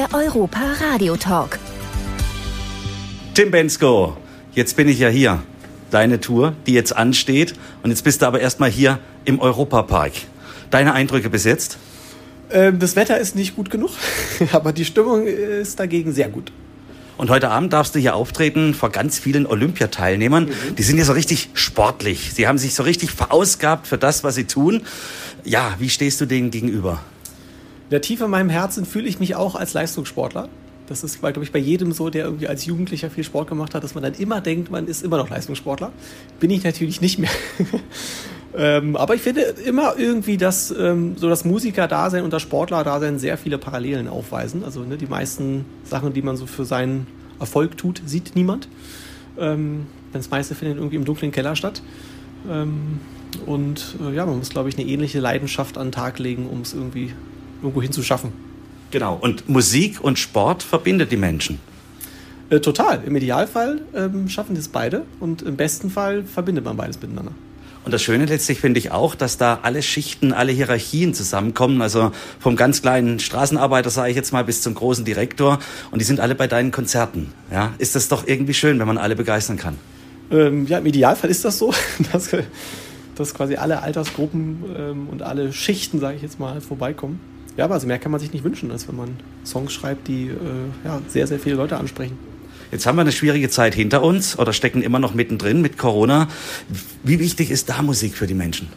[0.00, 1.58] der Europa Radio Talk.
[3.34, 4.16] Tim Bensko,
[4.54, 5.42] jetzt bin ich ja hier.
[5.90, 7.52] Deine Tour, die jetzt ansteht.
[7.82, 10.12] Und jetzt bist du aber erstmal hier im Europapark.
[10.70, 11.76] Deine Eindrücke bis jetzt?
[12.50, 13.90] Ähm, das Wetter ist nicht gut genug,
[14.52, 16.50] aber die Stimmung ist dagegen sehr gut.
[17.18, 20.44] Und heute Abend darfst du hier auftreten vor ganz vielen Olympiateilnehmern.
[20.44, 20.76] Mhm.
[20.76, 22.32] Die sind ja so richtig sportlich.
[22.32, 24.80] Sie haben sich so richtig verausgabt für das, was sie tun.
[25.44, 27.00] Ja, wie stehst du denen gegenüber?
[27.90, 30.48] In der Tiefe in meinem Herzen fühle ich mich auch als Leistungssportler.
[30.86, 33.82] Das ist, glaube ich, bei jedem so, der irgendwie als Jugendlicher viel Sport gemacht hat,
[33.82, 35.90] dass man dann immer denkt, man ist immer noch Leistungssportler.
[36.38, 37.30] Bin ich natürlich nicht mehr.
[38.56, 43.36] ähm, aber ich finde immer irgendwie, dass ähm, so das Musiker-Dasein und das Sportler-Dasein sehr
[43.36, 44.62] viele Parallelen aufweisen.
[44.62, 47.08] Also ne, die meisten Sachen, die man so für seinen
[47.40, 48.68] Erfolg tut, sieht niemand.
[49.36, 51.82] Ähm, das meiste findet irgendwie im dunklen Keller statt.
[52.48, 53.00] Ähm,
[53.46, 56.60] und äh, ja, man muss, glaube ich, eine ähnliche Leidenschaft an den Tag legen, um
[56.60, 57.14] es irgendwie
[57.62, 58.32] irgendwo hinzuschaffen.
[58.90, 59.16] Genau.
[59.20, 61.60] Und Musik und Sport verbindet die Menschen.
[62.50, 63.02] Äh, total.
[63.06, 67.32] Im Idealfall ähm, schaffen das beide und im besten Fall verbindet man beides miteinander.
[67.84, 71.80] Und das Schöne letztlich finde ich auch, dass da alle Schichten, alle Hierarchien zusammenkommen.
[71.80, 75.60] Also vom ganz kleinen Straßenarbeiter, sage ich jetzt mal, bis zum großen Direktor.
[75.90, 77.32] Und die sind alle bei deinen Konzerten.
[77.50, 79.76] Ja, ist das doch irgendwie schön, wenn man alle begeistern kann?
[80.30, 81.72] Ähm, ja, im Idealfall ist das so,
[82.12, 82.30] dass,
[83.14, 87.18] dass quasi alle Altersgruppen ähm, und alle Schichten, sage ich jetzt mal, vorbeikommen.
[87.56, 90.28] Ja, aber also mehr kann man sich nicht wünschen, als wenn man Songs schreibt, die
[90.28, 90.34] äh,
[90.84, 92.18] ja, sehr, sehr viele Leute ansprechen.
[92.70, 96.28] Jetzt haben wir eine schwierige Zeit hinter uns oder stecken immer noch mittendrin mit Corona.
[97.02, 98.68] Wie wichtig ist da Musik für die Menschen?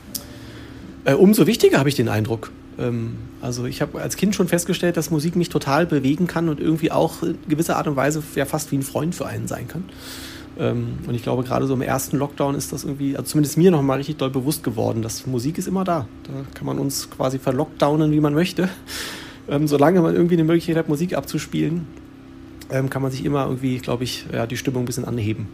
[1.05, 2.52] Äh, umso wichtiger habe ich den Eindruck.
[2.80, 6.59] Ähm, also ich habe als Kind schon festgestellt, dass Musik mich total bewegen kann und
[6.59, 9.67] irgendwie auch in gewisser Art und Weise ja fast wie ein Freund für einen sein
[9.67, 9.83] kann.
[10.59, 13.71] Ähm, und ich glaube, gerade so im ersten Lockdown ist das irgendwie, also zumindest mir
[13.71, 16.07] noch mal richtig doll bewusst geworden, dass Musik ist immer da.
[16.23, 18.69] Da kann man uns quasi verlockdownen, wie man möchte.
[19.49, 21.87] Ähm, solange man irgendwie eine Möglichkeit hat, Musik abzuspielen,
[22.71, 25.47] ähm, kann man sich immer irgendwie, glaube ich, ja, die Stimmung ein bisschen anheben.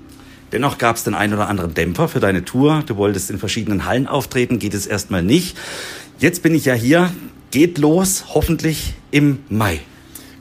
[0.51, 2.83] Dennoch gab es den einen oder anderen Dämpfer für deine Tour.
[2.85, 5.57] Du wolltest in verschiedenen Hallen auftreten, geht es erstmal nicht.
[6.17, 7.11] Jetzt bin ich ja hier,
[7.51, 9.79] geht los, hoffentlich im Mai.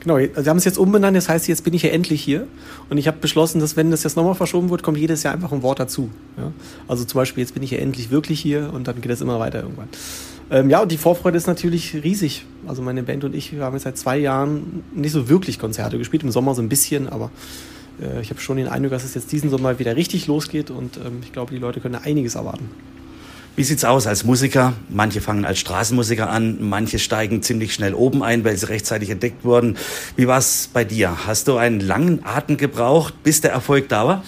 [0.01, 2.47] Genau, sie haben es jetzt umbenannt, das heißt, jetzt bin ich ja endlich hier.
[2.89, 5.51] Und ich habe beschlossen, dass wenn das jetzt nochmal verschoben wird, kommt jedes Jahr einfach
[5.51, 6.09] ein Wort dazu.
[6.37, 6.51] Ja?
[6.87, 9.39] Also zum Beispiel, jetzt bin ich ja endlich wirklich hier und dann geht es immer
[9.39, 9.89] weiter irgendwann.
[10.51, 12.45] Ähm, ja, und die Vorfreude ist natürlich riesig.
[12.65, 16.23] Also meine Band und ich, haben jetzt seit zwei Jahren nicht so wirklich Konzerte gespielt,
[16.23, 17.29] im Sommer so ein bisschen, aber
[18.01, 20.97] äh, ich habe schon den Eindruck, dass es jetzt diesen Sommer wieder richtig losgeht und
[20.97, 22.69] ähm, ich glaube, die Leute können einiges erwarten.
[23.59, 24.71] Wie sieht's aus als Musiker?
[24.87, 29.43] Manche fangen als Straßenmusiker an, manche steigen ziemlich schnell oben ein, weil sie rechtzeitig entdeckt
[29.43, 29.75] wurden.
[30.15, 31.27] Wie war's bei dir?
[31.27, 34.23] Hast du einen langen Atem gebraucht, bis der Erfolg da war?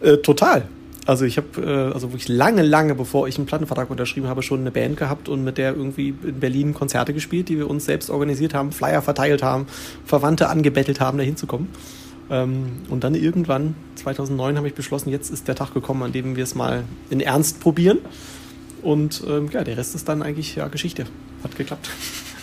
[0.00, 0.64] Äh, total.
[1.06, 4.62] Also ich habe, äh, also wirklich lange, lange bevor ich einen Plattenvertrag unterschrieben habe, schon
[4.62, 8.10] eine Band gehabt und mit der irgendwie in Berlin Konzerte gespielt, die wir uns selbst
[8.10, 9.68] organisiert haben, Flyer verteilt haben,
[10.06, 11.68] Verwandte angebettelt haben, da hinzukommen.
[12.30, 16.34] Ähm, und dann irgendwann, 2009, habe ich beschlossen, jetzt ist der Tag gekommen, an dem
[16.34, 17.98] wir es mal in Ernst probieren.
[18.82, 21.06] Und ähm, ja, der Rest ist dann eigentlich ja Geschichte.
[21.42, 21.88] Hat geklappt.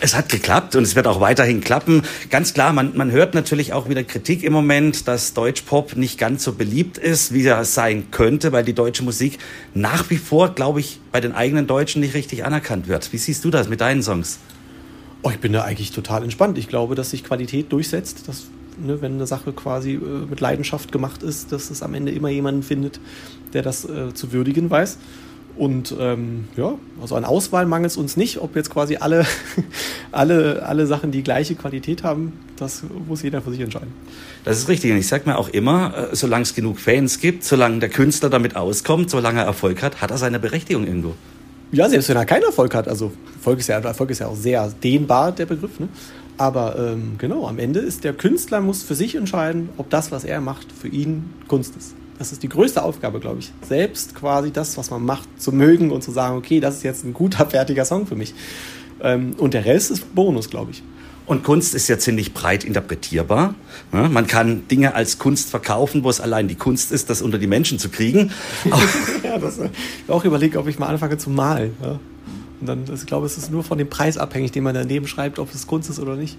[0.01, 2.03] Es hat geklappt und es wird auch weiterhin klappen.
[2.29, 6.45] Ganz klar, man, man hört natürlich auch wieder Kritik im Moment, dass Deutschpop nicht ganz
[6.45, 9.39] so beliebt ist, wie er sein könnte, weil die deutsche Musik
[9.73, 13.11] nach wie vor, glaube ich, bei den eigenen Deutschen nicht richtig anerkannt wird.
[13.11, 14.39] Wie siehst du das mit deinen Songs?
[15.21, 16.57] Oh, ich bin da eigentlich total entspannt.
[16.57, 18.45] Ich glaube, dass sich Qualität durchsetzt, dass
[18.79, 19.99] ne, wenn eine Sache quasi äh,
[20.29, 23.01] mit Leidenschaft gemacht ist, dass es am Ende immer jemanden findet,
[23.51, 24.97] der das äh, zu würdigen weiß.
[25.59, 28.39] Und ähm, ja, also an Auswahl mangelt es uns nicht.
[28.39, 29.25] Ob jetzt quasi alle,
[30.13, 33.91] alle, alle Sachen die gleiche Qualität haben, das muss jeder für sich entscheiden.
[34.45, 34.93] Das ist richtig.
[34.93, 38.29] Und ich sage mir auch immer, äh, solange es genug Fans gibt, solange der Künstler
[38.29, 41.15] damit auskommt, solange er Erfolg hat, hat er seine Berechtigung irgendwo.
[41.73, 42.87] Ja, selbst wenn er keinen Erfolg hat.
[42.87, 45.77] Also Erfolg ist ja, Erfolg ist ja auch sehr dehnbar, der Begriff.
[45.77, 45.89] Ne?
[46.37, 50.23] Aber ähm, genau, am Ende ist der Künstler muss für sich entscheiden, ob das, was
[50.23, 51.95] er macht, für ihn Kunst ist.
[52.19, 53.51] Das ist die größte Aufgabe, glaube ich.
[53.67, 57.05] Selbst quasi das, was man macht, zu mögen und zu sagen, okay, das ist jetzt
[57.05, 58.33] ein guter, fertiger Song für mich.
[59.01, 60.83] Ähm, und der Rest ist Bonus, glaube ich.
[61.25, 63.53] Und Kunst ist ja ziemlich breit interpretierbar.
[63.91, 67.45] Man kann Dinge als Kunst verkaufen, wo es allein die Kunst ist, das unter die
[67.45, 68.31] Menschen zu kriegen.
[69.23, 71.77] ja, das, ich auch überlegt, ob ich mal anfange zu malen.
[71.83, 71.99] Ja.
[72.61, 75.39] Und dann, ich glaube, es ist nur von dem Preis abhängig, den man daneben schreibt,
[75.39, 76.37] ob es Kunst ist oder nicht.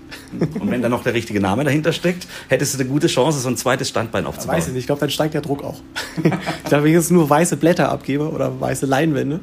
[0.58, 3.48] Und wenn da noch der richtige Name dahinter steckt, hättest du eine gute Chance, so
[3.48, 4.56] ein zweites Standbein aufzubauen.
[4.56, 5.80] Weiß ich nicht, ich glaube, dann steigt der Druck auch.
[6.16, 9.40] ich glaube, wenn ich jetzt nur weiße Blätter abgebe oder weiße Leinwände,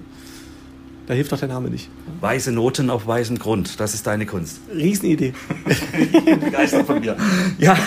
[1.08, 1.90] da hilft doch der Name nicht.
[2.22, 4.60] Weiße Noten auf weißem Grund, das ist deine Kunst.
[4.74, 5.34] Riesenidee.
[6.40, 7.18] Begeistert von mir.
[7.58, 7.78] Ja,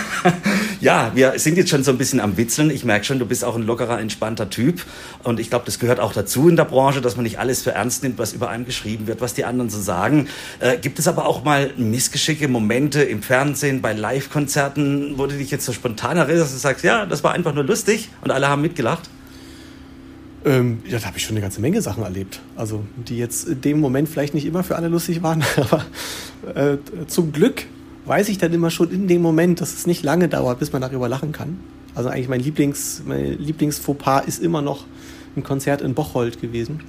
[0.80, 2.70] Ja, wir sind jetzt schon so ein bisschen am Witzeln.
[2.70, 4.80] Ich merke schon, du bist auch ein lockerer, entspannter Typ.
[5.22, 7.72] Und ich glaube, das gehört auch dazu in der Branche, dass man nicht alles für
[7.72, 10.28] ernst nimmt, was über einem geschrieben wird, was die anderen so sagen.
[10.58, 15.50] Äh, gibt es aber auch mal missgeschicke Momente im Fernsehen, bei Live-Konzerten, wo du dich
[15.50, 18.62] jetzt so spontan erinnerst und sagst, ja, das war einfach nur lustig und alle haben
[18.62, 19.10] mitgelacht?
[20.44, 22.40] Ähm, ja, da habe ich schon eine ganze Menge Sachen erlebt.
[22.56, 25.84] Also, die jetzt in dem Moment vielleicht nicht immer für alle lustig waren, aber
[26.54, 27.66] äh, zum Glück
[28.06, 30.80] weiß ich dann immer schon in dem Moment, dass es nicht lange dauert, bis man
[30.82, 31.60] darüber lachen kann.
[31.94, 34.86] Also eigentlich mein Lieblings, mein Lieblingsfauxpas ist immer noch
[35.36, 36.80] ein Konzert in Bocholt gewesen.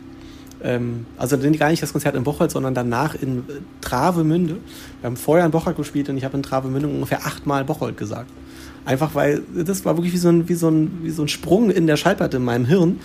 [0.64, 3.42] Ähm, also gar nicht das Konzert in Bocholt, sondern danach in äh,
[3.82, 4.58] Travemünde.
[5.02, 8.30] Wir haben vorher in Bocholt gespielt und ich habe in Travemünde ungefähr achtmal Bocholt gesagt.
[8.86, 11.70] Einfach weil das war wirklich wie so ein, wie so ein, wie so ein Sprung
[11.70, 13.00] in der Schallplatte in meinem Hirn.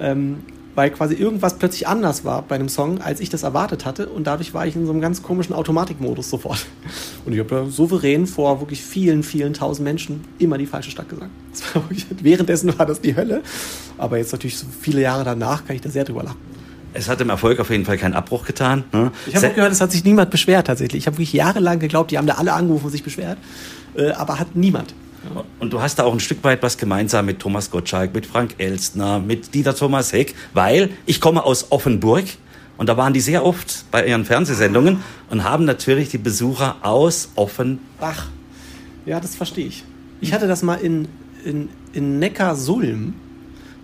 [0.00, 0.38] Ähm,
[0.74, 4.08] weil quasi irgendwas plötzlich anders war bei einem Song, als ich das erwartet hatte.
[4.08, 6.64] Und dadurch war ich in so einem ganz komischen Automatikmodus sofort.
[7.26, 11.08] Und ich habe da souverän vor wirklich vielen, vielen tausend Menschen immer die falsche Stadt
[11.08, 11.30] gesagt.
[11.74, 13.42] War wirklich, währenddessen war das die Hölle.
[13.98, 16.38] Aber jetzt natürlich so viele Jahre danach kann ich da sehr drüber lachen.
[16.94, 18.84] Es hat dem Erfolg auf jeden Fall keinen Abbruch getan.
[18.92, 19.12] Ne?
[19.26, 21.02] Ich habe gehört, es hat sich niemand beschwert tatsächlich.
[21.02, 23.38] Ich habe wirklich jahrelang geglaubt, die haben da alle angerufen und sich beschwert.
[23.96, 24.94] Äh, aber hat niemand.
[25.58, 28.54] Und du hast da auch ein Stück weit was gemeinsam mit Thomas Gottschalk, mit Frank
[28.58, 32.24] Elstner, mit Dieter Thomas Heck, weil ich komme aus Offenburg
[32.78, 37.28] und da waren die sehr oft bei ihren Fernsehsendungen und haben natürlich die Besucher aus
[37.34, 38.28] Offenbach.
[39.04, 39.84] Ja, das verstehe ich.
[40.22, 41.06] Ich hatte das mal in,
[41.44, 43.12] in, in Neckar-Sulm,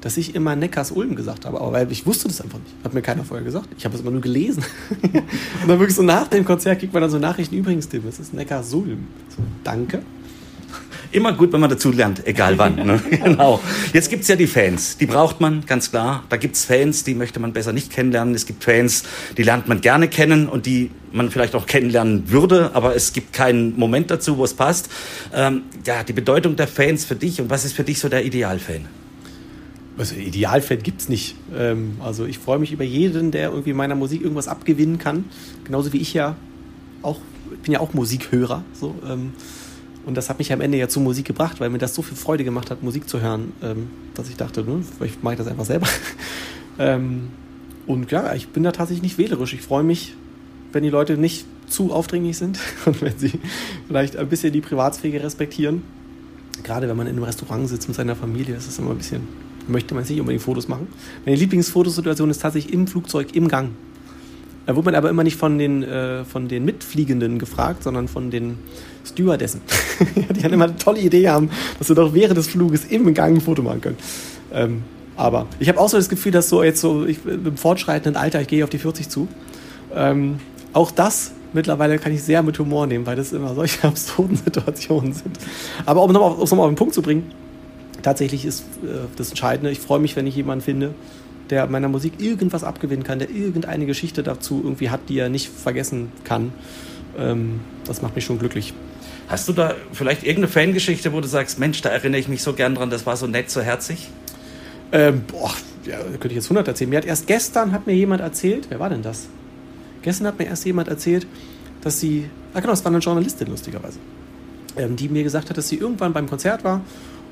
[0.00, 2.72] dass ich immer Neckars-Ulm gesagt habe, aber weil ich wusste das einfach nicht.
[2.84, 3.68] Hat mir keiner vorher gesagt.
[3.76, 4.64] Ich habe es immer nur gelesen.
[5.02, 7.54] und dann wirklich so nach dem Konzert kriegt man dann so Nachrichten.
[7.54, 9.06] Übrigens, Tim, es ist Neckar-Sulm.
[9.28, 10.02] So, danke.
[11.12, 12.76] Immer gut, wenn man dazu lernt, egal wann.
[12.76, 13.00] Ne?
[13.10, 13.60] genau.
[13.92, 14.96] Jetzt gibt's ja die Fans.
[14.96, 16.24] Die braucht man, ganz klar.
[16.28, 18.34] Da gibt's Fans, die möchte man besser nicht kennenlernen.
[18.34, 19.04] Es gibt Fans,
[19.36, 23.32] die lernt man gerne kennen und die man vielleicht auch kennenlernen würde, aber es gibt
[23.32, 24.90] keinen Moment dazu, wo es passt.
[25.34, 28.24] Ähm, ja, die Bedeutung der Fans für dich und was ist für dich so der
[28.24, 28.86] Idealfan?
[29.98, 31.36] Also Idealfan gibt's nicht.
[31.56, 35.24] Ähm, also ich freue mich über jeden, der irgendwie meiner Musik irgendwas abgewinnen kann.
[35.64, 36.36] Genauso wie ich ja
[37.02, 37.18] auch,
[37.52, 38.62] ich bin ja auch Musikhörer.
[38.74, 39.32] So, ähm,
[40.06, 42.16] und das hat mich am Ende ja zur Musik gebracht, weil mir das so viel
[42.16, 45.48] Freude gemacht hat, Musik zu hören, ähm, dass ich dachte, ne, vielleicht mache ich das
[45.48, 45.88] einfach selber.
[46.78, 47.28] ähm,
[47.88, 49.52] und ja, ich bin da tatsächlich nicht wählerisch.
[49.52, 50.14] Ich freue mich,
[50.72, 53.32] wenn die Leute nicht zu aufdringlich sind und wenn sie
[53.88, 55.82] vielleicht ein bisschen die Privatsphäre respektieren.
[56.62, 59.22] Gerade wenn man in einem Restaurant sitzt mit seiner Familie, ist es immer ein bisschen,
[59.66, 60.86] möchte man sich nicht unbedingt Fotos machen.
[61.24, 63.70] Meine Lieblingsfotosituation ist tatsächlich im Flugzeug, im Gang.
[64.66, 68.30] Da wurde man aber immer nicht von den, äh, von den Mitfliegenden gefragt, sondern von
[68.30, 68.58] den
[69.04, 69.60] Stewardessen.
[70.34, 73.36] die dann immer eine tolle Idee haben, dass sie doch während des Fluges im Gang
[73.36, 73.98] ein Foto machen können.
[74.52, 74.82] Ähm,
[75.16, 78.40] aber ich habe auch so das Gefühl, dass so jetzt so ich, im fortschreitenden Alter,
[78.40, 79.28] ich gehe auf die 40 zu,
[79.94, 80.40] ähm,
[80.72, 85.12] auch das mittlerweile kann ich sehr mit Humor nehmen, weil das immer solche absurden Situationen
[85.12, 85.38] sind.
[85.86, 87.30] Aber um es nochmal auf, auf den Punkt zu bringen,
[88.02, 90.94] tatsächlich ist äh, das Entscheidende, ich freue mich, wenn ich jemanden finde,
[91.50, 95.48] der meiner Musik irgendwas abgewinnen kann, der irgendeine Geschichte dazu irgendwie hat, die er nicht
[95.48, 96.52] vergessen kann.
[97.18, 98.74] Ähm, das macht mich schon glücklich.
[99.28, 102.52] Hast du da vielleicht irgendeine Fangeschichte, wo du sagst, Mensch, da erinnere ich mich so
[102.52, 104.08] gern dran, das war so nett, so herzig?
[104.92, 105.52] Ähm, boah,
[105.84, 106.90] ja, könnte ich jetzt 100 erzählen.
[106.90, 109.26] Mir hat erst gestern hat mir jemand erzählt, wer war denn das?
[110.02, 111.26] Gestern hat mir erst jemand erzählt,
[111.80, 113.98] dass sie, ah genau, es war eine Journalistin lustigerweise,
[114.76, 116.82] ähm, die mir gesagt hat, dass sie irgendwann beim Konzert war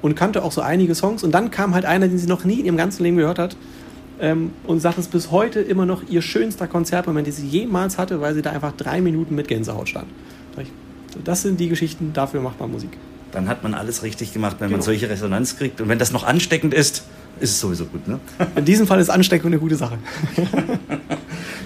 [0.02, 2.58] und kannte auch so einige Songs und dann kam halt einer, den sie noch nie
[2.58, 3.56] in ihrem ganzen Leben gehört hat
[4.20, 8.20] ähm, und sagt es bis heute immer noch ihr schönster Konzertmoment, den sie jemals hatte,
[8.20, 10.06] weil sie da einfach drei Minuten mit Gänsehaut stand.
[11.22, 12.90] Das sind die Geschichten, dafür macht man Musik.
[13.30, 14.78] Dann hat man alles richtig gemacht, wenn genau.
[14.78, 15.80] man solche Resonanz kriegt.
[15.80, 17.04] Und wenn das noch ansteckend ist,
[17.40, 18.06] ist es sowieso gut.
[18.06, 18.20] Ne?
[18.56, 19.98] In diesem Fall ist Ansteckung eine gute Sache.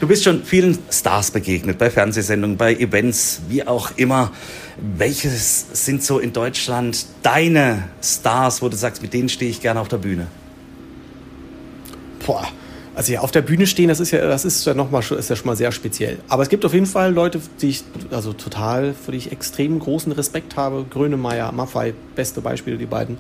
[0.01, 4.33] du bist schon vielen Stars begegnet, bei Fernsehsendungen, bei Events, wie auch immer.
[4.97, 9.81] Welches sind so in Deutschland deine Stars, wo du sagst, mit denen stehe ich gerne
[9.81, 10.29] auf der Bühne?
[12.29, 12.47] Boah,
[12.95, 15.31] also ja, auf der Bühne stehen, das ist ja, das ist ja noch mal, ist
[15.31, 16.19] ja schon mal sehr speziell.
[16.29, 19.79] Aber es gibt auf jeden Fall Leute, die ich, also total, für die ich extrem
[19.79, 20.85] großen Respekt habe.
[20.91, 23.17] Grönemeyer, Maffei, beste Beispiele, die beiden,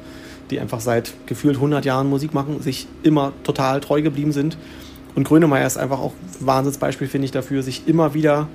[0.50, 4.58] die einfach seit gefühlt 100 Jahren Musik machen, sich immer total treu geblieben sind.
[5.14, 8.48] Und Grönemeyer ist einfach auch ein Wahnsinnsbeispiel, finde ich, dafür, sich immer wieder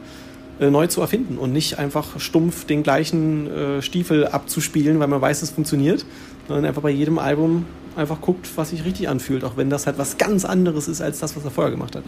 [0.59, 5.19] äh, neu zu erfinden und nicht einfach stumpf den gleichen äh, Stiefel abzuspielen, weil man
[5.21, 6.05] weiß, es funktioniert,
[6.47, 9.97] sondern einfach bei jedem Album einfach guckt, was sich richtig anfühlt, auch wenn das halt
[9.97, 12.03] was ganz anderes ist als das, was er vorher gemacht hat.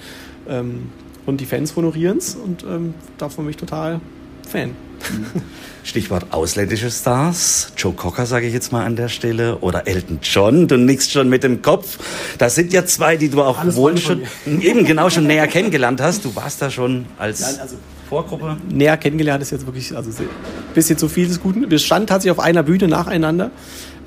[0.47, 0.89] Ähm,
[1.25, 3.99] und die Fans honorieren es und ähm, davon bin ich total
[4.47, 4.71] Fan.
[5.83, 7.71] Stichwort ausländische Stars.
[7.77, 9.57] Joe Cocker sage ich jetzt mal an der Stelle.
[9.59, 10.67] Oder Elton John.
[10.67, 11.97] Du nickst schon mit dem Kopf.
[12.37, 16.01] Das sind ja zwei, die du auch Alles wohl schon, eben genau schon näher kennengelernt
[16.01, 16.25] hast.
[16.25, 17.41] Du warst da schon als...
[17.41, 17.75] Nein, also
[18.09, 18.57] Vorgruppe?
[18.69, 20.27] Näher kennengelernt ist jetzt wirklich, also ein
[20.73, 21.69] bisschen zu viel des Guten.
[21.69, 23.51] Wir standen tatsächlich auf einer Bühne nacheinander.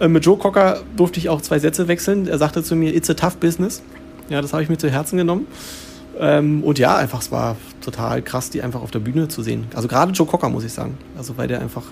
[0.01, 2.29] Äh, mit Joe Cocker durfte ich auch zwei Sätze wechseln.
[2.29, 3.83] Er sagte zu mir, it's a tough business.
[4.29, 5.47] Ja, das habe ich mir zu Herzen genommen.
[6.19, 9.67] Ähm, und ja, einfach, es war total krass, die einfach auf der Bühne zu sehen.
[9.75, 10.99] Also gerade Joe Cocker, muss ich sagen.
[11.17, 11.85] Also weil der einfach,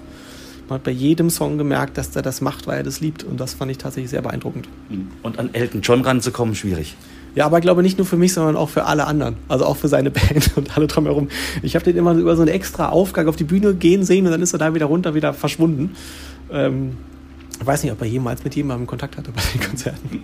[0.69, 3.25] man hat bei jedem Song gemerkt, dass der das macht, weil er das liebt.
[3.25, 4.69] Und das fand ich tatsächlich sehr beeindruckend.
[5.23, 6.97] Und an Elton John ranzukommen, schwierig.
[7.37, 9.37] Ja, aber ich glaube nicht nur für mich, sondern auch für alle anderen.
[9.49, 11.29] Also auch für seine Band und alle drumherum.
[11.63, 14.33] Ich habe den immer über so einen extra Aufgang auf die Bühne gehen sehen und
[14.33, 15.95] dann ist er da wieder runter, wieder verschwunden.
[16.51, 16.97] Ähm,
[17.61, 20.23] ich weiß nicht, ob er jemals mit jemandem Kontakt hatte bei den Konzerten.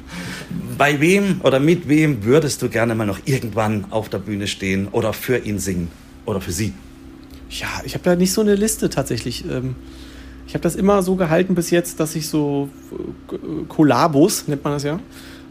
[0.77, 4.89] Bei wem oder mit wem würdest du gerne mal noch irgendwann auf der Bühne stehen
[4.93, 5.89] oder für ihn singen
[6.27, 6.73] oder für sie?
[7.51, 9.45] Ja, ich habe da nicht so eine Liste tatsächlich.
[9.49, 9.77] Ähm,
[10.47, 12.69] ich habe das immer so gehalten bis jetzt, dass ich so
[13.31, 13.37] äh,
[13.69, 14.99] Kollabos, nennt man das ja,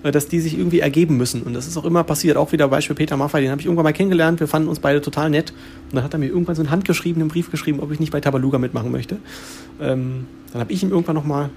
[0.04, 1.44] äh, dass die sich irgendwie ergeben müssen.
[1.44, 2.38] Und das ist auch immer passiert.
[2.38, 4.40] Auch wieder Beispiel Peter Maffay, den habe ich irgendwann mal kennengelernt.
[4.40, 5.52] Wir fanden uns beide total nett.
[5.90, 8.20] Und dann hat er mir irgendwann so einen handgeschriebenen Brief geschrieben, ob ich nicht bei
[8.20, 9.18] Tabaluga mitmachen möchte.
[9.80, 11.50] Ähm, dann habe ich ihm irgendwann nochmal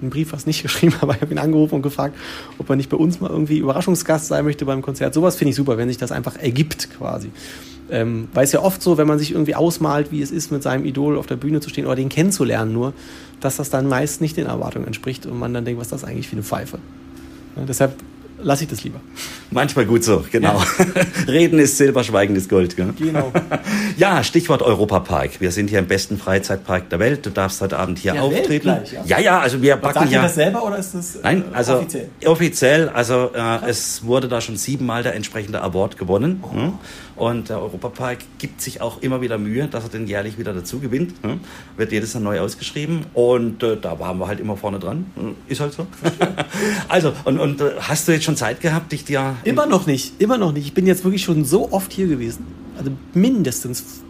[0.00, 2.16] einen Brief fast nicht geschrieben, aber ich habe ihn angerufen und gefragt,
[2.58, 5.14] ob er nicht bei uns mal irgendwie Überraschungsgast sein möchte beim Konzert.
[5.14, 7.30] Sowas finde ich super, wenn sich das einfach ergibt quasi.
[7.88, 10.62] Ähm, weil es ja oft so, wenn man sich irgendwie ausmalt, wie es ist, mit
[10.62, 12.94] seinem Idol auf der Bühne zu stehen oder den kennenzulernen nur,
[13.40, 16.04] dass das dann meist nicht den Erwartungen entspricht und man dann denkt, was ist das
[16.04, 16.78] eigentlich für eine Pfeife.
[17.54, 17.94] Ja, deshalb
[18.38, 19.00] lasse ich das lieber.
[19.50, 20.58] Manchmal gut so, genau.
[20.58, 21.02] Ja.
[21.28, 22.76] Reden ist Silber, Schweigen ist Gold.
[22.76, 22.92] Gell?
[22.98, 23.32] Genau.
[23.96, 25.40] Ja, Stichwort Europapark.
[25.40, 27.24] Wir sind hier im besten Freizeitpark der Welt.
[27.24, 28.64] Du darfst heute Abend hier ja, auftreten.
[28.64, 29.02] Gleich, ja?
[29.06, 30.22] ja, ja, also wir backen ja.
[30.22, 32.08] das selber oder ist das äh, Nein, also offiziell?
[32.26, 36.42] Offiziell, also äh, es wurde da schon siebenmal der entsprechende Award gewonnen.
[36.42, 36.54] Oh.
[36.54, 36.72] Hm?
[37.16, 40.80] Und der Europapark gibt sich auch immer wieder Mühe, dass er den jährlich wieder dazu
[40.80, 41.14] gewinnt.
[41.22, 41.40] Hm?
[41.78, 43.06] Wird jedes Jahr neu ausgeschrieben.
[43.14, 45.06] Und äh, da waren wir halt immer vorne dran.
[45.48, 45.86] Ist halt so.
[46.88, 49.36] also, und, und äh, hast du jetzt schon Zeit gehabt, dich dir.
[49.44, 50.66] Immer noch nicht, immer noch nicht.
[50.66, 52.44] Ich bin jetzt wirklich schon so oft hier gewesen.
[52.76, 54.02] Also mindestens,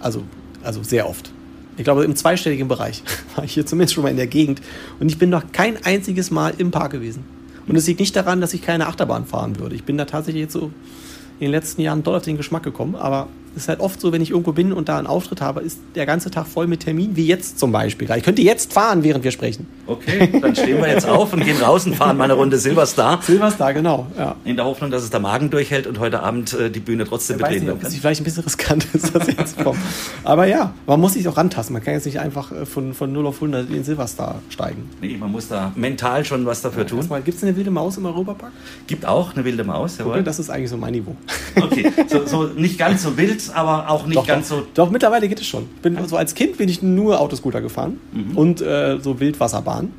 [0.00, 0.22] also,
[0.62, 1.30] also sehr oft.
[1.76, 3.02] Ich glaube, im zweistelligen Bereich
[3.36, 4.62] war ich hier zumindest schon mal in der Gegend.
[4.98, 7.24] Und ich bin noch kein einziges Mal im Park gewesen.
[7.68, 9.74] Und es liegt nicht daran, dass ich keine Achterbahn fahren würde.
[9.74, 10.70] Ich bin da tatsächlich jetzt so
[11.38, 12.94] in den letzten Jahren doll auf den Geschmack gekommen.
[12.94, 15.78] Aber ist halt oft so, wenn ich irgendwo bin und da einen Auftritt habe, ist
[15.94, 18.08] der ganze Tag voll mit Terminen, wie jetzt zum Beispiel.
[18.16, 19.66] Ich könnte jetzt fahren, während wir sprechen.
[19.86, 23.20] Okay, dann stehen wir jetzt auf und gehen raus und fahren mal eine Runde Silverstar.
[23.22, 24.06] Silverstar, genau.
[24.18, 24.36] Ja.
[24.44, 27.38] In der Hoffnung, dass es der Magen durchhält und heute Abend äh, die Bühne trotzdem
[27.38, 27.82] betreten wird.
[27.82, 29.78] Das ist vielleicht ein bisschen riskant, ist das jetzt kommt.
[30.24, 31.72] Aber ja, man muss sich auch rantasten.
[31.72, 34.90] Man kann jetzt nicht einfach äh, von, von 0 auf 100 in den Silverstar steigen.
[35.00, 37.08] Nee, man muss da mental schon was dafür ja, tun.
[37.24, 38.52] Gibt es eine wilde Maus im Europapark?
[38.86, 40.14] Gibt auch eine wilde Maus, jawohl.
[40.14, 41.16] Okay, das ist eigentlich so mein Niveau.
[41.60, 44.66] Okay, so, so nicht ganz so wild, aber auch nicht doch, ganz so.
[44.74, 45.68] Doch, mittlerweile geht es schon.
[45.82, 48.36] Bin, so als Kind bin ich nur Autoscooter gefahren mhm.
[48.36, 49.92] und äh, so Wildwasserbahn.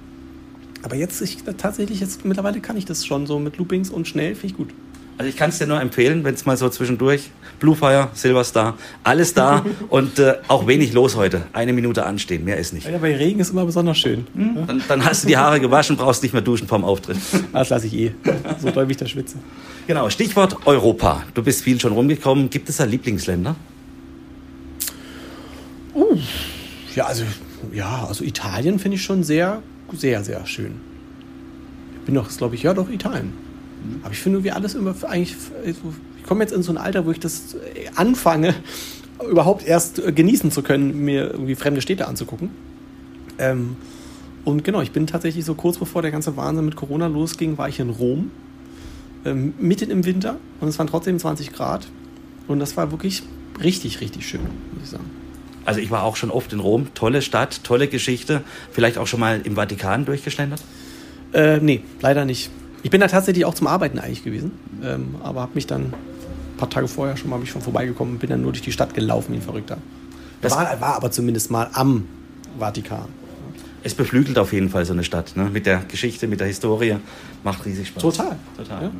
[0.84, 4.36] Aber jetzt, ich, tatsächlich, jetzt mittlerweile kann ich das schon so mit Loopings und schnell,
[4.36, 4.70] finde ich gut.
[5.18, 9.34] Also ich kann es dir nur empfehlen, wenn es mal so zwischendurch, Bluefire, Silverstar, alles
[9.34, 11.48] da und äh, auch wenig los heute.
[11.54, 12.88] Eine Minute anstehen, mehr ist nicht.
[12.88, 14.27] Ja, bei Regen ist immer besonders schön.
[14.36, 14.68] Mhm.
[14.68, 17.18] Dann, dann, hast du die Haare gewaschen, brauchst nicht mehr duschen vorm Auftritt.
[17.51, 18.12] Das lasse ich eh,
[18.60, 19.38] so doll wie ich da schwitze.
[19.88, 21.24] Genau, Stichwort Europa.
[21.34, 22.50] Du bist viel schon rumgekommen.
[22.50, 23.56] Gibt es da Lieblingsländer?
[25.96, 26.17] Uh,
[26.94, 27.24] ja, also,
[27.72, 29.63] ja, also Italien finde ich schon sehr,
[29.94, 30.74] sehr, sehr schön.
[32.01, 33.32] Ich bin doch, glaube ich, ja doch Italien.
[34.03, 35.38] Aber ich finde, wir alles immer eigentlich.
[35.65, 37.56] Ich komme jetzt in so ein Alter, wo ich das
[37.96, 38.56] anfange,
[39.32, 42.50] überhaupt erst genießen zu können, mir irgendwie fremde Städte anzugucken.
[43.39, 43.77] Ähm,
[44.44, 47.70] und genau, ich bin tatsächlich so kurz bevor der ganze Wahnsinn mit Corona losging, war
[47.70, 48.32] ich in Rom,
[49.26, 51.88] ähm, mitten im Winter und es waren trotzdem 20 Grad.
[52.48, 53.24] Und das war wirklich
[53.62, 54.42] richtig, richtig schön,
[54.74, 55.10] muss ich sagen.
[55.66, 58.42] Also ich war auch schon oft in Rom, tolle Stadt, tolle Geschichte.
[58.72, 60.62] Vielleicht auch schon mal im Vatikan durchgeschlendert?
[61.34, 62.50] Äh, nee, leider nicht.
[62.84, 65.94] Ich bin da tatsächlich auch zum Arbeiten eigentlich gewesen, ähm, aber habe mich dann ein
[66.58, 68.94] paar Tage vorher schon mal mich schon vorbeigekommen und bin dann nur durch die Stadt
[68.94, 69.78] gelaufen wie ein Verrückter.
[70.42, 72.06] Das war, war aber zumindest mal am
[72.58, 73.08] Vatikan.
[73.84, 75.50] Es beflügelt auf jeden Fall so eine Stadt, ne?
[75.52, 76.98] mit der Geschichte, mit der Historie.
[77.44, 78.02] Macht riesig Spaß.
[78.02, 78.36] Total.
[78.58, 78.84] Total.
[78.84, 78.92] Ja.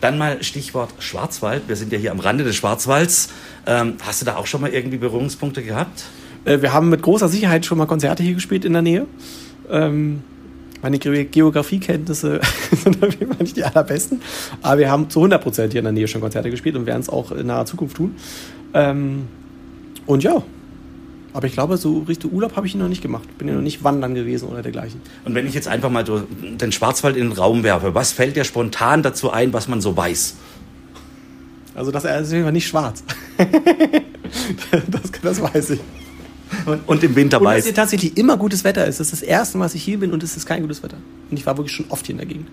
[0.00, 1.68] Dann mal Stichwort Schwarzwald.
[1.68, 3.30] Wir sind ja hier am Rande des Schwarzwalds.
[3.66, 6.04] Ähm, hast du da auch schon mal irgendwie Berührungspunkte gehabt?
[6.44, 9.06] Äh, wir haben mit großer Sicherheit schon mal Konzerte hier gespielt in der Nähe.
[9.70, 10.22] Ähm,
[10.82, 12.40] meine Geografiekenntnisse
[12.72, 14.20] sind auf jeden Fall nicht die allerbesten,
[14.62, 17.00] aber wir haben zu 100 Prozent hier in der Nähe schon Konzerte gespielt und werden
[17.00, 18.14] es auch in naher Zukunft tun.
[18.74, 19.26] Ähm,
[20.06, 20.42] und ja,
[21.36, 23.28] aber ich glaube, so Richtung Urlaub habe ich ihn noch nicht gemacht.
[23.36, 25.02] Bin ja noch nicht wandern gewesen oder dergleichen.
[25.26, 28.44] Und wenn ich jetzt einfach mal den Schwarzwald in den Raum werfe, was fällt dir
[28.44, 30.34] spontan dazu ein, was man so weiß?
[31.74, 33.04] Also, das ist auf nicht schwarz.
[34.90, 35.80] das, das weiß ich.
[36.64, 37.42] Und, und, im Winter weiß.
[37.42, 38.98] Und dass hier tatsächlich immer gutes Wetter ist.
[38.98, 40.96] Das ist das erste Mal, dass ich hier bin und es ist kein gutes Wetter.
[41.30, 42.48] Und ich war wirklich schon oft hier in der Gegend.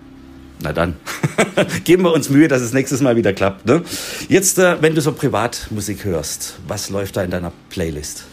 [0.60, 0.96] Na dann,
[1.84, 3.64] geben wir uns Mühe, dass es nächstes Mal wieder klappt.
[3.64, 3.82] Ne?
[4.28, 8.24] Jetzt, äh, wenn du so Privatmusik hörst, was läuft da in deiner Playlist?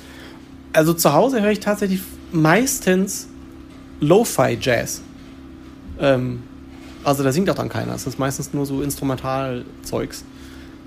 [0.74, 2.01] Also zu Hause höre ich tatsächlich
[2.32, 3.28] meistens
[4.00, 5.01] Lo-Fi-Jazz.
[6.00, 6.44] Ähm,
[7.04, 7.94] also da singt auch dann keiner.
[7.94, 10.24] Es ist meistens nur so Instrumentalzeugs.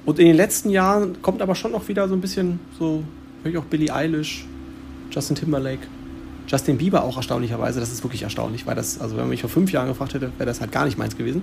[0.06, 3.04] Und in den letzten Jahren kommt aber schon noch wieder so ein bisschen so,
[3.42, 4.46] höre ich auch Billie Eilish,
[5.10, 5.86] Justin Timberlake.
[6.46, 9.48] Justin Bieber auch erstaunlicherweise, das ist wirklich erstaunlich, weil das, also wenn man mich vor
[9.48, 11.42] fünf Jahren gefragt hätte, wäre das halt gar nicht meins gewesen.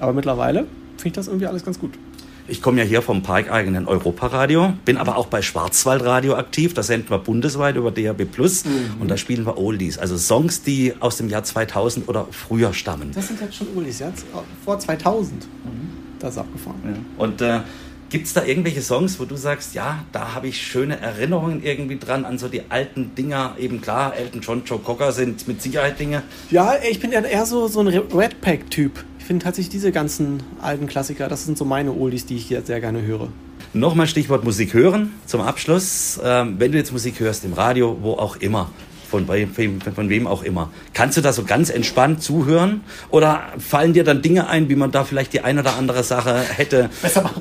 [0.00, 0.60] Aber mittlerweile
[0.96, 1.92] finde ich das irgendwie alles ganz gut.
[2.46, 6.74] Ich komme ja hier vom parkeigenen Europaradio, bin aber auch bei Schwarzwaldradio aktiv.
[6.74, 9.00] Da senden wir bundesweit über DHB Plus mhm.
[9.00, 13.12] und da spielen wir Oldies, also Songs, die aus dem Jahr 2000 oder früher stammen.
[13.14, 14.12] Das sind jetzt schon Oldies, ja?
[14.62, 15.44] Vor 2000.
[15.44, 15.48] Mhm.
[16.18, 16.80] Das ist abgefahren.
[16.84, 17.22] Ja.
[17.22, 17.60] Und äh,
[18.14, 21.98] Gibt es da irgendwelche Songs, wo du sagst, ja, da habe ich schöne Erinnerungen irgendwie
[21.98, 23.56] dran an so die alten Dinger?
[23.58, 26.22] Eben klar, Elton John, Joe Cocker sind mit Sicherheit Dinge.
[26.48, 29.04] Ja, ich bin eher so, so ein Red Pack-Typ.
[29.24, 32.66] Ich finde tatsächlich diese ganzen alten Klassiker, das sind so meine Oldies, die ich jetzt
[32.66, 33.28] sehr gerne höre.
[33.72, 36.20] Nochmal Stichwort Musik hören zum Abschluss.
[36.22, 38.70] Ähm, wenn du jetzt Musik hörst, im Radio, wo auch immer,
[39.14, 40.70] von, wem, von wem auch immer.
[40.92, 42.80] Kannst du da so ganz entspannt zuhören?
[43.10, 46.40] Oder fallen dir dann Dinge ein, wie man da vielleicht die eine oder andere Sache
[46.40, 46.90] hätte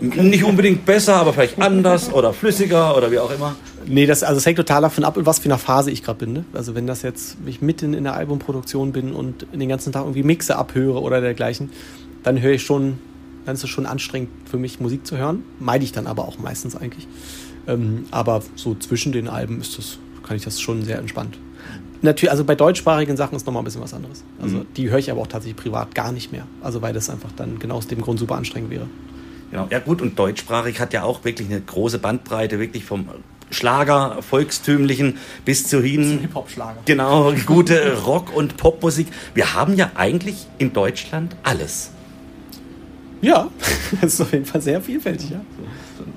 [0.02, 3.56] nicht unbedingt besser, aber vielleicht anders oder flüssiger oder wie auch immer?
[3.88, 6.20] Nee, das, also es hängt total davon ab, in was für einer Phase ich gerade
[6.20, 6.34] bin.
[6.34, 6.46] Ne?
[6.54, 10.24] Also wenn das jetzt, ich mitten in der Albumproduktion bin und den ganzen Tag irgendwie
[10.24, 11.72] Mixe abhöre oder dergleichen,
[12.22, 13.00] dann höre ich schon,
[13.46, 15.44] dann ist es schon anstrengend für mich, Musik zu hören.
[15.60, 17.08] Meide ich dann aber auch meistens eigentlich.
[17.68, 21.38] Ähm, aber so zwischen den Alben ist das, kann ich das schon sehr entspannt
[22.04, 24.24] natürlich, also bei deutschsprachigen Sachen ist nochmal ein bisschen was anderes.
[24.42, 24.66] Also mhm.
[24.76, 26.46] die höre ich aber auch tatsächlich privat gar nicht mehr.
[26.62, 28.88] Also weil das einfach dann genau aus dem Grund super anstrengend wäre.
[29.52, 29.68] Genau.
[29.70, 33.08] Ja gut, und deutschsprachig hat ja auch wirklich eine große Bandbreite, wirklich vom
[33.52, 36.20] Schlager, volkstümlichen bis zu hin.
[36.22, 36.82] Hip-Hop-Schlager.
[36.86, 39.08] Genau, gute Rock- und Popmusik.
[39.36, 41.92] Wir haben ja eigentlich in Deutschland alles.
[43.22, 43.50] Ja,
[44.02, 45.42] das ist auf jeden Fall sehr vielfältig, ja.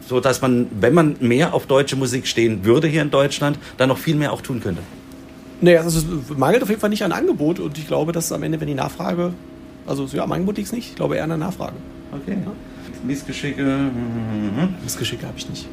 [0.08, 3.88] So dass man, wenn man mehr auf deutsche Musik stehen würde hier in Deutschland, dann
[3.88, 4.82] noch viel mehr auch tun könnte.
[5.60, 8.42] Nee, also es mangelt auf jeden Fall nicht an Angebot und ich glaube, dass am
[8.42, 9.32] Ende, wenn die Nachfrage,
[9.86, 11.76] also ja, am Angebot liegt es nicht, ich glaube eher an der Nachfrage.
[12.12, 12.36] Okay.
[12.44, 12.52] Ja.
[13.04, 13.62] Missgeschicke.
[13.62, 14.74] Mhm.
[14.82, 15.68] Missgeschicke habe ich nicht.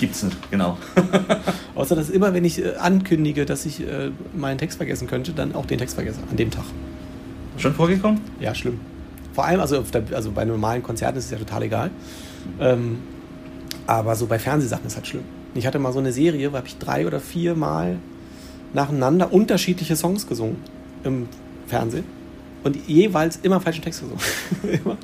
[0.00, 0.76] Gibt's nicht, genau.
[1.74, 5.54] Außer dass immer, wenn ich äh, ankündige, dass ich äh, meinen Text vergessen könnte, dann
[5.54, 6.64] auch den Text vergesse, an dem Tag.
[7.58, 8.20] Schon vorgekommen?
[8.40, 8.80] Ja, schlimm.
[9.32, 11.90] Vor allem, also, der, also bei normalen Konzerten ist es ja total egal.
[12.60, 12.98] Ähm,
[13.86, 15.24] aber so bei Fernsehsachen ist es halt schlimm.
[15.54, 17.98] Ich hatte mal so eine Serie, wo habe ich drei oder vier Mal
[18.74, 20.56] nacheinander unterschiedliche Songs gesungen
[21.04, 21.28] im
[21.66, 22.04] Fernsehen
[22.64, 24.22] und jeweils immer falschen Text gesungen.
[24.84, 24.96] immer.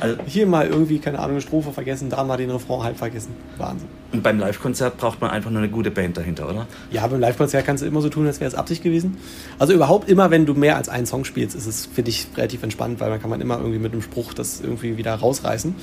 [0.00, 3.30] Also, Hier mal irgendwie, keine Ahnung, eine Strophe vergessen, da mal den Refrain halb vergessen.
[3.56, 3.88] Wahnsinn.
[4.12, 6.66] Und beim Live-Konzert braucht man einfach nur eine gute Band dahinter, oder?
[6.90, 9.16] Ja, beim Live-Konzert kannst du immer so tun, als wäre es Absicht gewesen.
[9.58, 12.64] Also überhaupt immer, wenn du mehr als einen Song spielst, ist es für dich relativ
[12.64, 15.74] entspannt, weil man kann man immer irgendwie mit einem Spruch das irgendwie wieder rausreißen.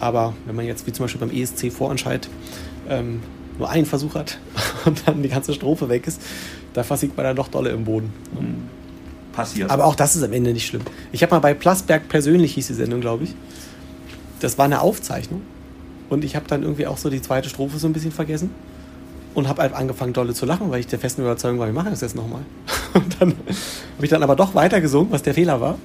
[0.00, 2.28] Aber wenn man jetzt, wie zum Beispiel beim ESC Vorentscheid,
[2.88, 3.20] ähm,
[3.58, 4.38] nur einen Versuch hat
[4.84, 6.20] und dann die ganze Strophe weg ist,
[6.74, 8.12] da versiegt man dann doch dolle im Boden.
[8.38, 8.68] Mhm.
[9.32, 9.70] Passiert.
[9.70, 10.82] Aber auch das ist am Ende nicht schlimm.
[11.10, 13.34] Ich habe mal bei Plasberg persönlich hieß die Sendung, glaube ich.
[14.40, 15.42] Das war eine Aufzeichnung.
[16.10, 18.50] Und ich habe dann irgendwie auch so die zweite Strophe so ein bisschen vergessen.
[19.34, 21.90] Und habe halt angefangen, dolle zu lachen, weil ich der festen Überzeugung war, wir machen
[21.90, 22.42] das jetzt nochmal.
[22.94, 25.76] Und dann habe ich dann aber doch weiter gesungen, was der Fehler war.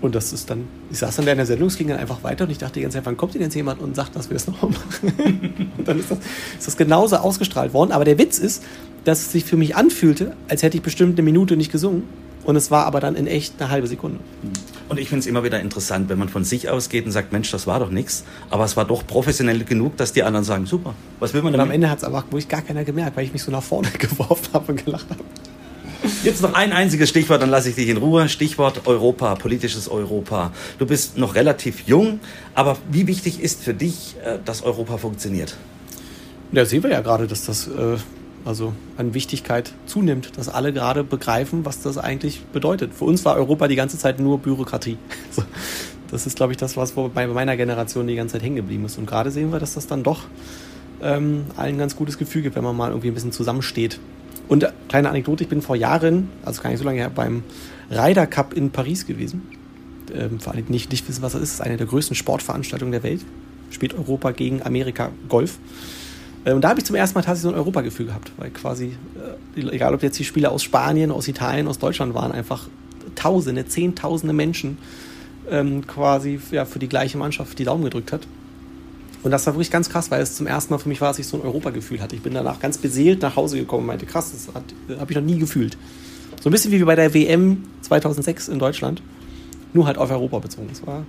[0.00, 2.44] Und das ist dann, ich saß dann in der Sendung, es ging dann einfach weiter
[2.44, 4.36] und ich dachte die ganze Zeit, wann kommt denn jetzt jemand und sagt, dass wir
[4.36, 5.72] es nochmal machen?
[5.76, 6.18] und dann ist das,
[6.58, 7.92] ist das genauso ausgestrahlt worden.
[7.92, 8.62] Aber der Witz ist,
[9.04, 12.04] dass es sich für mich anfühlte, als hätte ich bestimmt eine Minute nicht gesungen.
[12.44, 14.18] Und es war aber dann in echt eine halbe Sekunde.
[14.88, 17.50] Und ich finde es immer wieder interessant, wenn man von sich ausgeht und sagt, Mensch,
[17.50, 18.24] das war doch nichts.
[18.48, 21.60] Aber es war doch professionell genug, dass die anderen sagen, super, was will man denn?
[21.60, 23.62] Und am Ende hat es aber wirklich gar keiner gemerkt, weil ich mich so nach
[23.62, 25.22] vorne geworfen habe und gelacht habe.
[26.24, 28.28] Jetzt noch ein einziges Stichwort, dann lasse ich dich in Ruhe.
[28.28, 30.50] Stichwort Europa, politisches Europa.
[30.78, 32.20] Du bist noch relativ jung,
[32.54, 35.56] aber wie wichtig ist für dich, äh, dass Europa funktioniert?
[36.52, 37.96] Ja, sehen wir ja gerade, dass das äh,
[38.44, 42.94] also an Wichtigkeit zunimmt, dass alle gerade begreifen, was das eigentlich bedeutet.
[42.94, 44.96] Für uns war Europa die ganze Zeit nur Bürokratie.
[46.10, 48.98] das ist, glaube ich, das, was bei meiner Generation die ganze Zeit hängen geblieben ist.
[48.98, 50.24] Und gerade sehen wir, dass das dann doch
[51.02, 53.98] ähm, allen ein ganz gutes Gefühl gibt, wenn man mal irgendwie ein bisschen zusammensteht.
[54.48, 57.42] Und äh, kleine Anekdote, ich bin vor Jahren, also gar nicht so lange her, beim
[57.90, 59.42] Ryder Cup in Paris gewesen.
[60.14, 63.02] Ähm, für alle, nicht, nicht wissen, was das ist, ist eine der größten Sportveranstaltungen der
[63.02, 63.24] Welt.
[63.70, 65.58] Spielt Europa gegen Amerika Golf.
[66.44, 68.96] Äh, und da habe ich zum ersten Mal tatsächlich so ein Europagefühl gehabt, weil quasi,
[69.56, 72.68] äh, egal ob jetzt die Spieler aus Spanien, aus Italien, aus Deutschland waren, einfach
[73.16, 74.78] Tausende, Zehntausende Menschen
[75.50, 78.26] ähm, quasi ja, für die gleiche Mannschaft die Daumen gedrückt hat.
[79.22, 81.18] Und das war wirklich ganz krass, weil es zum ersten Mal für mich war, dass
[81.18, 82.16] ich so ein Europagefühl hatte.
[82.16, 85.24] Ich bin danach ganz beseelt nach Hause gekommen und meinte, krass, das habe ich noch
[85.24, 85.76] nie gefühlt.
[86.40, 89.02] So ein bisschen wie bei der WM 2006 in Deutschland.
[89.74, 90.68] nur halt auf Europa bezogen.
[90.70, 91.06] Das war ein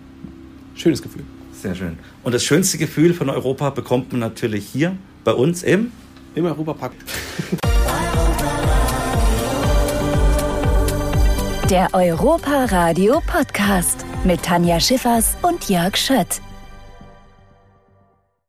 [0.75, 1.23] schönes Gefühl.
[1.61, 1.99] Sehr schön.
[2.23, 5.91] Und das schönste Gefühl von Europa bekommt man natürlich hier bei uns im
[6.33, 6.93] im Europapark.
[11.69, 16.41] Der Europa Radio Podcast mit Tanja Schiffers und Jörg Schött.